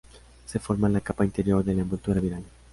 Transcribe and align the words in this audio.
Se 0.47 0.57
forman 0.57 0.89
en 0.89 0.93
la 0.95 1.01
capa 1.01 1.23
interior 1.25 1.63
de 1.63 1.75
la 1.75 1.81
envoltura 1.83 2.19
viral. 2.19 2.43